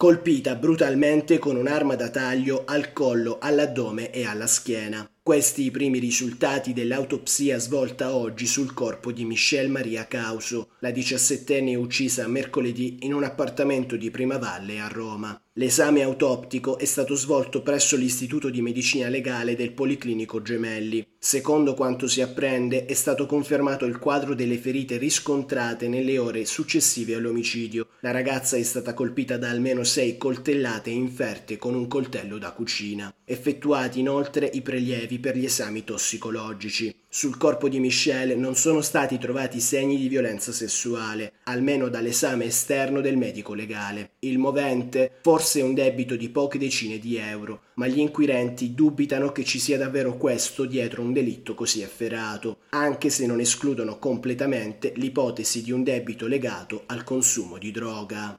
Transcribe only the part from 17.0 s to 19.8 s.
svolto presso l'Istituto di Medicina Legale del